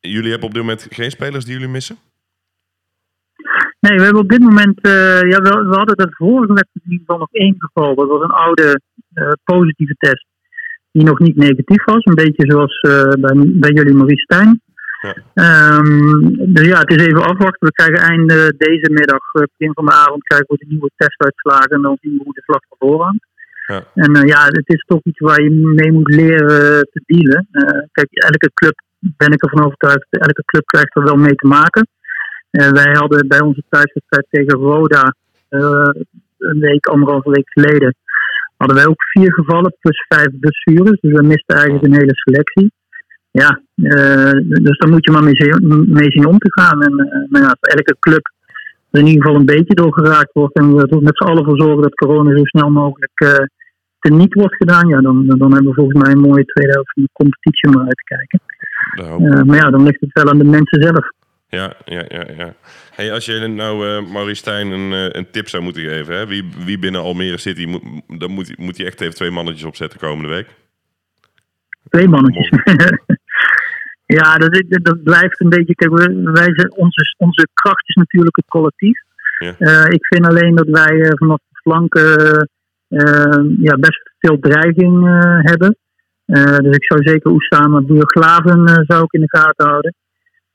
jullie 0.00 0.30
hebben 0.30 0.48
op 0.48 0.54
dit 0.54 0.62
moment 0.62 0.86
geen 0.90 1.10
spelers 1.10 1.44
die 1.44 1.54
jullie 1.54 1.68
missen? 1.68 1.96
Nee, 3.80 3.96
we 3.96 4.02
hebben 4.02 4.22
op 4.22 4.28
dit 4.28 4.40
moment... 4.40 4.86
Uh, 4.86 5.20
ja, 5.20 5.38
we, 5.40 5.66
we, 5.68 5.76
hadden 5.76 5.96
de 5.96 6.08
vorige 6.10 6.52
wedstrijd 6.52 7.18
nog 7.20 7.32
één 7.32 7.54
geval. 7.58 7.94
Dat 7.94 8.08
was 8.08 8.22
een 8.22 8.30
oude 8.30 8.80
uh, 9.14 9.32
positieve 9.44 9.94
test 9.98 10.26
die 10.92 11.04
nog 11.04 11.18
niet 11.18 11.36
negatief 11.36 11.84
was. 11.84 12.04
Een 12.04 12.14
beetje 12.14 12.50
zoals 12.50 12.80
bij, 13.20 13.34
bij 13.46 13.70
jullie 13.70 13.94
Maurice 13.94 14.22
Stijn. 14.22 14.60
Ja. 15.00 15.14
Um, 15.78 16.52
dus 16.52 16.66
ja, 16.66 16.78
het 16.78 16.90
is 16.90 17.06
even 17.06 17.22
afwachten. 17.22 17.66
We 17.68 17.72
krijgen 17.72 18.08
eind 18.12 18.28
deze 18.58 18.90
middag, 18.90 19.32
eh, 19.32 19.42
begin 19.56 19.74
van 19.74 19.86
de 19.86 19.92
avond, 19.92 20.22
krijgen 20.22 20.46
we 20.48 20.56
de 20.56 20.66
nieuwe 20.68 20.90
testuitslagen 20.96 21.70
en 21.70 21.82
dan 21.82 21.98
zien 22.00 22.16
we 22.16 22.24
hoe 22.24 22.34
de 22.34 22.42
slag 22.42 22.62
van. 22.78 23.20
Ja. 23.66 23.84
En 23.94 24.16
uh, 24.16 24.22
ja, 24.22 24.44
het 24.44 24.68
is 24.68 24.84
toch 24.86 25.00
iets 25.02 25.18
waar 25.18 25.42
je 25.42 25.50
mee 25.50 25.92
moet 25.92 26.14
leren 26.14 26.88
te 26.92 27.02
dealen. 27.06 27.48
Uh, 27.52 27.82
kijk, 27.92 28.08
elke 28.10 28.50
club, 28.54 28.76
ben 28.98 29.32
ik 29.32 29.42
ervan 29.42 29.64
overtuigd, 29.64 30.06
elke 30.10 30.44
club 30.44 30.66
krijgt 30.66 30.96
er 30.96 31.02
wel 31.02 31.16
mee 31.16 31.34
te 31.34 31.46
maken. 31.46 31.88
wij 32.50 32.92
hadden 32.92 33.28
bij 33.28 33.40
onze 33.40 33.62
thuiswedstrijd 33.68 34.26
tegen 34.30 34.58
Roda 34.58 35.14
een 36.38 36.60
week, 36.60 36.86
anderhalve 36.86 37.30
week 37.30 37.50
geleden, 37.50 37.94
hadden 38.56 38.76
wij 38.76 38.86
ook 38.86 39.02
vier 39.02 39.32
gevallen 39.32 39.76
plus 39.80 40.04
vijf 40.08 40.28
blessures. 40.40 41.00
Dus 41.00 41.12
we 41.12 41.22
misten 41.22 41.56
eigenlijk 41.56 41.84
een 41.84 42.00
hele 42.00 42.14
selectie 42.14 42.72
ja, 43.30 43.60
uh, 43.74 44.62
dus 44.62 44.78
daar 44.78 44.90
moet 44.90 45.04
je 45.04 45.10
maar 45.12 45.22
mee, 45.22 45.86
mee 45.86 46.10
zien 46.10 46.26
om 46.26 46.38
te 46.38 46.60
gaan. 46.60 46.82
En 46.82 46.94
nou 47.28 47.44
ja, 47.44 47.56
elke 47.60 47.96
club 47.98 48.30
er 48.90 49.00
in 49.00 49.06
ieder 49.06 49.22
geval 49.22 49.38
een 49.40 49.46
beetje 49.46 49.74
door 49.74 49.92
geraakt 49.92 50.32
wordt 50.32 50.54
en 50.54 50.74
we 50.74 50.86
er 50.86 51.02
met 51.02 51.16
z'n 51.16 51.24
allen 51.24 51.44
voor 51.44 51.56
zorgen 51.56 51.82
dat 51.82 51.94
corona 51.94 52.36
zo 52.36 52.44
snel 52.44 52.70
mogelijk 52.70 53.20
uh, 53.20 53.34
teniet 53.98 54.34
wordt 54.34 54.56
gedaan, 54.56 54.88
ja, 54.88 55.00
dan, 55.00 55.26
dan 55.26 55.52
hebben 55.52 55.70
we 55.70 55.74
volgens 55.74 56.02
mij 56.02 56.12
een 56.12 56.20
mooie 56.20 56.44
tweede 56.44 56.72
helft 56.72 56.92
van 56.92 57.02
de 57.02 57.08
competitie 57.12 57.68
om 57.68 57.78
uit 57.78 57.96
te 57.96 58.14
kijken. 58.14 58.40
Maar 59.46 59.56
ja, 59.56 59.70
dan 59.70 59.82
ligt 59.82 60.00
het 60.00 60.12
wel 60.12 60.28
aan 60.28 60.38
de 60.38 60.44
mensen 60.44 60.82
zelf. 60.82 61.10
Ja, 61.48 61.72
ja, 61.84 62.04
ja. 62.08 62.24
ja. 62.36 62.54
Hey, 62.94 63.12
als 63.12 63.26
je 63.26 63.46
nou 63.46 63.86
uh, 63.86 64.12
Maurice 64.12 64.40
Stijn 64.40 64.70
een, 64.70 65.16
een 65.18 65.30
tip 65.30 65.48
zou 65.48 65.62
moeten 65.62 65.82
geven, 65.82 66.16
hè? 66.16 66.26
Wie, 66.26 66.50
wie 66.64 66.78
binnen 66.78 67.00
Almere 67.00 67.38
City, 67.38 67.64
moet, 67.64 67.82
dan 68.18 68.30
moet, 68.30 68.58
moet 68.58 68.76
hij 68.76 68.86
echt 68.86 69.00
even 69.00 69.14
twee 69.14 69.30
mannetjes 69.30 69.64
opzetten 69.64 69.98
komende 69.98 70.28
week? 70.28 70.46
Twee 71.88 72.08
mannetjes. 72.08 72.50
Ja, 74.16 74.36
dat, 74.36 74.64
dat 74.68 75.02
blijft 75.02 75.40
een 75.40 75.48
beetje. 75.48 75.74
Kijk, 75.74 75.92
wij 76.32 76.50
zijn, 76.54 76.72
onze, 76.76 77.14
onze 77.16 77.48
kracht 77.54 77.88
is 77.88 77.94
natuurlijk 77.94 78.36
het 78.36 78.48
collectief. 78.48 79.00
Ja. 79.38 79.54
Eh, 79.58 79.90
ik 79.90 80.06
vind 80.06 80.26
alleen 80.26 80.54
dat 80.54 80.68
wij 80.68 81.00
eh, 81.00 81.10
vanaf 81.14 81.38
de 81.48 81.60
flanken 81.62 82.48
eh, 82.88 83.40
ja, 83.60 83.76
best 83.76 84.10
veel 84.18 84.38
dreiging 84.38 85.04
hebben. 85.42 85.76
Dus 86.62 86.76
ik 86.76 86.84
zou 86.84 87.02
zeker 87.02 87.30
Oesama 87.30 87.80
Buurglaven 87.80 88.66
eh 88.66 88.74
zou 88.86 89.02
ik 89.02 89.12
in 89.12 89.20
de 89.20 89.38
gaten 89.38 89.66
houden. 89.66 89.94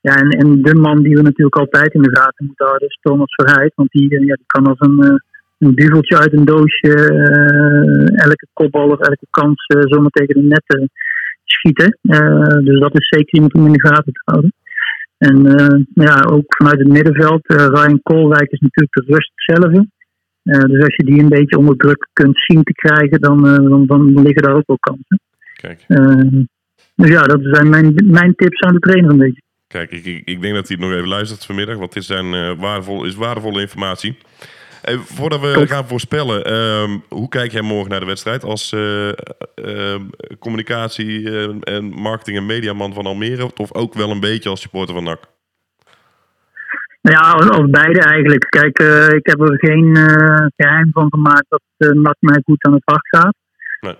Ja, 0.01 0.15
en, 0.15 0.29
en 0.29 0.62
de 0.62 0.75
man 0.75 1.01
die 1.01 1.15
we 1.15 1.22
natuurlijk 1.22 1.55
altijd 1.55 1.93
in 1.93 2.01
de 2.01 2.17
gaten 2.17 2.45
moeten 2.45 2.65
houden 2.65 2.88
is 2.88 3.00
Thomas 3.01 3.33
Verheid. 3.36 3.72
Want 3.75 3.91
die, 3.91 4.10
ja, 4.10 4.36
die 4.36 4.45
kan 4.45 4.67
als 4.67 4.79
een, 4.79 5.22
een 5.57 5.75
duveltje 5.75 6.17
uit 6.17 6.33
een 6.33 6.45
doosje 6.45 6.93
elke 8.15 8.48
kopbal 8.53 8.89
of 8.89 9.00
elke 9.00 9.27
kans 9.29 9.65
zomaar 9.65 10.10
tegen 10.10 10.36
de 10.36 10.48
net 10.48 10.63
eh, 10.65 10.86
schieten. 11.53 11.98
Eh, 12.01 12.57
dus 12.65 12.79
dat 12.79 13.00
is 13.00 13.07
zeker 13.07 13.33
iemand 13.33 13.53
om 13.53 13.65
in 13.65 13.72
de 13.72 13.88
gaten 13.88 14.13
te 14.13 14.22
houden. 14.24 14.53
En 15.17 15.45
eh, 15.45 16.05
ja, 16.05 16.22
ook 16.22 16.55
vanuit 16.57 16.79
het 16.79 16.88
middenveld, 16.88 17.48
eh, 17.48 17.65
Ryan 17.65 18.00
Koolwijk 18.03 18.51
is 18.51 18.60
natuurlijk 18.60 18.93
de 18.93 19.13
rust 19.13 19.31
zelf. 19.36 19.72
Dus 20.43 20.83
als 20.83 20.95
je 20.95 21.03
die 21.05 21.19
een 21.19 21.29
beetje 21.29 21.57
onder 21.57 21.75
druk 21.75 22.10
kunt 22.13 22.38
zien 22.48 22.63
te 22.63 22.74
krijgen, 22.74 23.22
dan, 23.22 23.43
dan, 23.43 23.86
dan 23.86 24.22
liggen 24.22 24.43
daar 24.43 24.55
ook 24.55 24.67
wel 24.67 24.79
kansen. 24.79 25.19
Kijk, 25.53 25.86
dus 26.95 27.10
ja, 27.10 27.22
dat 27.22 27.39
zijn 27.41 27.69
mijn, 27.69 27.93
mijn 28.05 28.36
tips 28.36 28.62
aan 28.62 28.74
de 28.74 28.79
trainer 28.79 29.12
een 29.12 29.17
beetje. 29.17 29.41
kijk 29.67 29.91
ik, 29.91 30.05
ik, 30.05 30.22
ik 30.25 30.41
denk 30.41 30.55
dat 30.55 30.67
hij 30.67 30.77
het 30.77 30.86
nog 30.86 30.95
even 30.95 31.07
luistert 31.07 31.45
vanmiddag, 31.45 31.77
want 31.77 31.93
dit 31.93 32.03
zijn, 32.03 32.57
waardevol, 32.57 33.03
is 33.05 33.15
waardevolle 33.15 33.62
informatie. 33.62 34.17
Hey, 34.84 34.98
voordat 34.98 35.42
we 35.42 35.52
Top. 35.52 35.68
gaan 35.68 35.88
voorspellen, 35.88 36.44
ehm, 36.44 36.98
hoe 37.10 37.30
kijk 37.30 37.52
jij 37.52 37.62
morgen 37.62 37.90
naar 37.90 38.00
de 38.00 38.06
wedstrijd 38.06 38.44
als 38.44 38.72
eh, 38.72 39.10
eh, 39.10 40.02
communicatie 40.40 41.30
eh, 41.30 41.75
en 41.75 41.86
marketing 41.86 42.38
en 42.38 42.46
mediaman 42.46 42.94
van 42.94 43.06
Almere? 43.06 43.50
Of 43.56 43.74
ook 43.74 43.94
wel 43.94 44.12
een 44.12 44.20
beetje 44.20 44.50
als 44.50 44.62
supporter 44.62 44.96
van 44.96 45.04
NAC? 45.04 45.20
Ja, 47.02 47.20
als 47.32 47.70
beide 47.70 48.00
eigenlijk. 48.00 48.46
Kijk, 48.50 48.80
eh, 48.80 49.08
ik 49.08 49.25
heb 49.25 49.40
er 49.42 49.58
geen 49.60 49.96
eh, 49.96 50.46
geheim 50.56 50.90
van 50.92 51.08
gemaakt 51.10 51.46
dat 51.50 51.62
NAC 51.96 52.16
mij 52.20 52.42
goed 52.44 52.63
aan 52.66 52.74
het 52.74 52.86
hart 52.86 53.08
gaat. 53.08 53.36
Nee. 53.80 53.96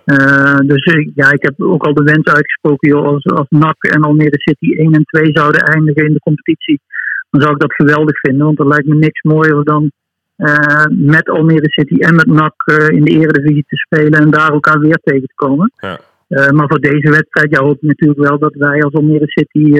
Dus 0.66 1.12
ja, 1.14 1.32
ik 1.32 1.42
heb 1.42 1.60
ook 1.62 1.86
al 1.86 1.94
de 1.94 2.02
wens 2.02 2.26
uitgesproken, 2.26 2.88
joh, 2.88 3.06
als, 3.06 3.24
als 3.24 3.46
NAC 3.48 3.76
en 3.84 4.02
Almere 4.02 4.38
City 4.40 4.74
1 4.74 4.92
en 4.92 5.04
2 5.04 5.30
zouden 5.32 5.60
eindigen 5.60 6.06
in 6.06 6.12
de 6.12 6.18
competitie, 6.18 6.80
dan 7.30 7.40
zou 7.40 7.54
ik 7.54 7.60
dat 7.60 7.74
geweldig 7.74 8.18
vinden. 8.18 8.46
Want 8.46 8.58
er 8.58 8.68
lijkt 8.68 8.86
me 8.86 8.94
niks 8.94 9.22
mooier 9.22 9.64
dan 9.64 9.92
eh, 10.36 10.84
met 10.88 11.28
Almere 11.28 11.70
City 11.70 11.94
en 11.94 12.14
met 12.14 12.26
NAC 12.26 12.54
eh, 12.64 12.88
in 12.88 13.04
de 13.04 13.10
eredivisie 13.10 13.64
te 13.68 13.76
spelen 13.76 14.20
en 14.20 14.30
daar 14.30 14.50
elkaar 14.50 14.78
weer 14.78 14.98
tegen 15.02 15.26
te 15.26 15.34
komen. 15.34 15.72
Ja. 15.76 15.98
Eh, 16.28 16.50
maar 16.50 16.68
voor 16.68 16.80
deze 16.80 17.10
wedstrijd 17.10 17.50
ja, 17.50 17.62
hoop 17.62 17.76
ik 17.76 17.82
natuurlijk 17.82 18.28
wel 18.28 18.38
dat 18.38 18.54
wij 18.54 18.82
als 18.82 18.94
Almere 18.94 19.26
City 19.26 19.70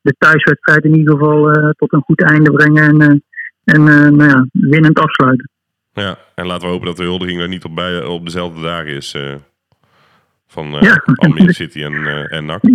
de 0.00 0.14
thuiswedstrijd 0.18 0.84
in 0.84 0.96
ieder 0.96 1.14
geval 1.14 1.50
tot 1.76 1.92
een 1.92 2.02
goed 2.02 2.22
einde 2.22 2.52
brengen 2.52 3.00
en, 3.00 3.22
en 3.64 3.84
nou 4.16 4.28
ja, 4.28 4.46
winnend 4.52 4.98
afsluiten. 4.98 5.50
Ja, 5.92 6.18
en 6.34 6.46
laten 6.46 6.66
we 6.66 6.72
hopen 6.72 6.86
dat 6.86 6.96
de 6.96 7.02
huldiging 7.02 7.40
er 7.40 7.48
niet 7.48 7.64
op, 7.64 7.74
bij, 7.74 8.04
op 8.04 8.24
dezelfde 8.24 8.62
dagen 8.62 8.92
is 8.94 9.16
van 10.46 10.70
Ja. 10.80 11.02
Almere 11.14 11.52
City 11.52 11.82
en, 11.82 12.06
en 12.28 12.44
NAC. 12.44 12.60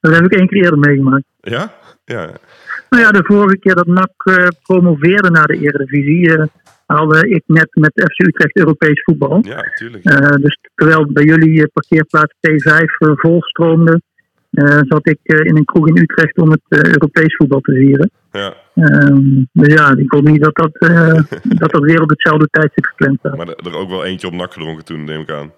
Dat 0.00 0.14
heb 0.14 0.24
ik 0.24 0.32
één 0.32 0.48
keer 0.48 0.62
eerder 0.62 0.78
meegemaakt. 0.78 1.24
Ja? 1.40 1.72
Ja. 2.04 2.30
Nou 2.90 3.02
ja, 3.02 3.10
de 3.10 3.24
vorige 3.24 3.58
keer 3.58 3.74
dat 3.74 3.86
NAC 3.86 4.12
eh, 4.16 4.46
promoveerde 4.62 5.30
naar 5.30 5.46
de 5.46 5.58
Eredivisie, 5.58 6.36
eh 6.36 6.44
haalde 6.86 7.28
ik 7.28 7.42
net 7.46 7.68
met 7.70 7.92
FC 7.94 8.26
Utrecht 8.26 8.56
Europees 8.56 9.02
voetbal. 9.02 9.38
Ja, 9.42 9.70
tuurlijk. 9.74 10.04
Eh, 10.04 10.28
dus 10.28 10.58
terwijl 10.74 11.12
bij 11.12 11.24
jullie 11.24 11.68
parkeerplaats 11.68 12.34
T5 12.40 12.68
eh, 12.72 13.10
volstroomde, 13.14 14.00
eh, 14.50 14.78
zat 14.88 15.08
ik 15.08 15.18
in 15.22 15.56
een 15.56 15.64
kroeg 15.64 15.88
in 15.88 15.98
Utrecht 15.98 16.38
om 16.38 16.50
het 16.50 16.62
Europees 16.68 17.36
voetbal 17.36 17.60
te 17.60 17.72
vieren. 17.72 18.10
Ja, 18.32 18.54
Ehm, 18.74 19.44
dus 19.52 19.74
ja, 19.74 19.96
ik 19.96 20.10
hoop 20.10 20.28
niet 20.28 20.42
dat 20.42 20.54
dat, 20.54 20.72
dat, 21.58 21.70
dat 21.70 21.82
weer 21.82 22.02
op 22.02 22.10
hetzelfde 22.10 22.48
tijdstip 22.50 22.84
gepland 22.84 23.18
staat. 23.18 23.36
maar 23.36 23.48
er 23.48 23.66
er 23.66 23.76
ook 23.76 23.88
wel 23.88 24.04
eentje 24.04 24.26
op 24.26 24.32
NAC 24.32 24.52
gedronken 24.52 24.84
toen, 24.84 25.04
neem 25.04 25.20
ik 25.20 25.30
aan. 25.30 25.52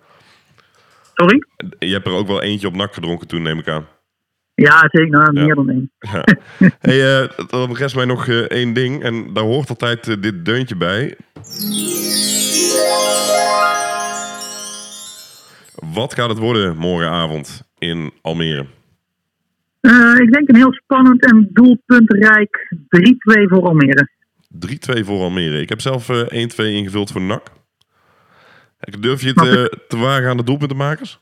Sorry? 1.14 1.44
Je 1.78 1.92
hebt 1.92 2.06
er 2.06 2.12
ook 2.12 2.26
wel 2.26 2.42
eentje 2.42 2.66
op 2.66 2.75
NAC 2.75 2.94
gedronken 2.94 3.26
toen, 3.26 3.42
neem 3.42 3.58
ik 3.58 3.68
aan. 3.68 3.87
Ja, 4.58 4.88
zeker. 4.90 5.08
Nou, 5.10 5.32
Ja. 5.38 5.44
meer 5.44 5.54
dan 5.54 5.68
één. 5.70 5.90
Ja. 6.12 6.24
hey, 6.78 7.20
eh, 7.22 7.28
dan 7.48 7.76
rest 7.76 7.94
mij 7.94 8.04
nog 8.04 8.28
eh, 8.28 8.38
één 8.38 8.72
ding. 8.72 9.02
En 9.02 9.32
daar 9.32 9.44
hoort 9.44 9.68
altijd 9.68 10.08
eh, 10.08 10.16
dit 10.20 10.44
deuntje 10.44 10.76
bij. 10.76 11.16
Wat 15.94 16.14
gaat 16.14 16.28
het 16.28 16.38
worden 16.38 16.76
morgenavond 16.76 17.62
in 17.78 18.12
Almere? 18.22 18.66
Ik 20.20 20.32
denk 20.32 20.48
een 20.48 20.56
heel 20.56 20.72
spannend 20.72 21.24
en 21.24 21.48
doelpuntrijk 21.52 22.74
3-2 22.88 23.48
voor 23.48 23.62
Almere. 23.62 24.08
3-2 24.48 25.04
voor 25.04 25.22
Almere. 25.22 25.60
Ik 25.60 25.68
heb 25.68 25.80
zelf 25.80 26.08
eh 26.08 26.46
1-2 26.48 26.64
ingevuld 26.64 27.10
voor 27.12 27.20
NAC. 27.20 27.42
Durf 29.00 29.22
je 29.22 29.28
het 29.28 29.88
te 29.88 29.96
wagen 29.96 30.28
aan 30.28 30.36
de 30.36 30.44
doelpuntenmakers? 30.44 31.20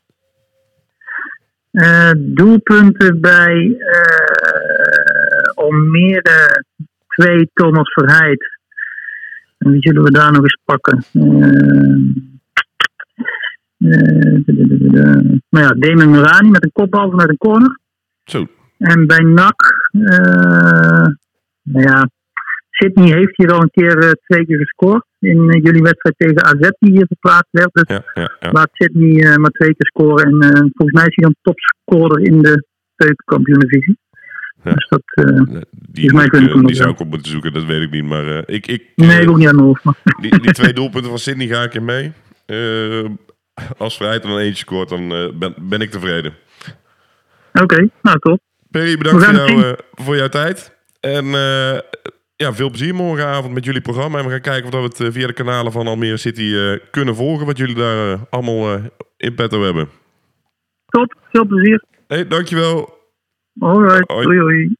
Eh, 1.76 2.10
doelpunten 2.16 3.20
bij 3.20 3.76
eh, 3.78 5.54
Almere 5.54 6.64
2 7.06 7.50
Thomas 7.52 7.92
Verheid. 7.92 8.58
En 9.58 9.70
wie 9.70 9.82
zullen 9.82 10.02
we 10.02 10.10
daar 10.10 10.32
nog 10.32 10.42
eens 10.42 10.58
pakken? 10.64 11.04
Nou 15.48 15.64
ja, 15.64 15.68
Damon 15.68 16.10
Murani 16.10 16.50
met 16.50 16.64
een 16.64 16.72
kopbal 16.72 17.10
vanuit 17.10 17.28
een 17.28 17.36
corner. 17.36 17.78
Zo. 18.24 18.46
En 18.78 19.06
bij 19.06 19.22
NAC, 19.22 19.88
eh, 19.90 21.06
nou 21.62 21.84
ja, 21.84 22.10
Sydney 22.78 23.16
heeft 23.18 23.36
hier 23.36 23.52
al 23.52 23.62
een 23.62 23.70
keer 23.70 23.98
eh, 23.98 24.10
twee 24.10 24.46
keer 24.46 24.58
gescoord. 24.58 25.04
In 25.18 25.50
eh, 25.50 25.62
jullie 25.62 25.82
wedstrijd 25.82 26.14
tegen 26.18 26.44
AZ 26.44 26.70
die 26.78 26.92
hier 26.92 27.06
verplaatst 27.06 27.50
werd. 27.50 27.72
Dus 27.72 27.88
Ja, 27.88 28.02
ja, 28.14 28.36
ja. 28.40 28.50
laat 28.52 28.68
Sydney 28.72 29.22
eh, 29.22 29.36
maar 29.36 29.50
twee 29.50 29.74
keer 29.74 29.86
scoren. 29.86 30.24
En 30.24 30.70
volgens 30.74 30.98
mij 30.98 31.06
is 31.06 31.14
hij 31.14 31.24
dan 31.24 31.34
topscorer 31.42 32.26
in 32.26 32.42
de 32.42 32.66
keukenkampioen-divisie. 32.96 33.98
Ja. 34.62 34.74
Dus 34.74 34.88
dat, 34.88 35.02
eh, 35.04 35.60
Die, 35.70 36.12
mij 36.12 36.24
ik, 36.24 36.66
die 36.66 36.74
zou 36.74 36.90
ik 36.90 37.00
op 37.00 37.08
moeten 37.08 37.30
zoeken, 37.30 37.52
dat 37.52 37.64
weet 37.64 37.82
ik 37.82 37.90
niet. 37.90 38.04
Maar 38.04 38.48
ik, 38.48 38.66
ik, 38.66 38.82
nee, 38.94 39.28
ook 39.28 39.36
niet 39.36 39.48
aan 39.48 39.54
mijn 39.54 39.66
hoofd. 39.66 39.84
Maar, 39.84 39.94
die, 40.20 40.40
die 40.40 40.52
twee 40.52 40.72
doelpunten 40.72 41.10
van 41.10 41.18
Sydney 41.18 41.46
ga 41.46 41.62
ik 41.62 41.74
in 41.74 41.84
mee. 41.84 42.12
Als 43.76 43.96
Vrijheid 43.96 44.22
er 44.22 44.28
dan 44.28 44.38
eentje 44.38 44.64
scoort, 44.64 44.88
dan 44.88 45.08
ben, 45.38 45.54
ben 45.60 45.80
ik 45.80 45.90
tevreden. 45.90 46.34
Oké, 47.52 47.88
nou 48.02 48.18
top. 48.18 48.40
Perry, 48.70 48.96
bedankt 48.96 49.24
voor, 49.24 49.34
jou, 49.34 49.76
voor 49.94 50.16
jouw 50.16 50.28
tijd. 50.28 50.76
En 51.00 51.24
ja, 52.36 52.52
veel 52.52 52.68
plezier 52.68 52.94
morgenavond 52.94 53.54
met 53.54 53.64
jullie 53.64 53.80
programma. 53.80 54.18
En 54.18 54.24
we 54.24 54.30
gaan 54.30 54.40
kijken 54.40 54.72
of 54.72 54.78
we 54.78 54.84
het 54.84 55.00
eh, 55.00 55.10
via 55.10 55.26
de 55.26 55.32
kanalen 55.32 55.72
van 55.72 55.86
Almere 55.86 56.16
City 56.16 56.54
eh, 56.54 56.90
kunnen 56.90 57.14
volgen. 57.14 57.46
Wat 57.46 57.58
jullie 57.58 57.74
daar 57.74 58.12
eh, 58.12 58.22
allemaal 58.30 58.80
in 59.16 59.34
petto 59.34 59.62
hebben. 59.62 59.88
Top, 60.86 61.14
veel 61.30 61.46
plezier. 61.46 61.84
Hey, 62.06 62.26
dankjewel. 62.26 62.94
Alright, 63.58 64.10
Hoi. 64.10 64.24
doei 64.24 64.38
hoi. 64.38 64.76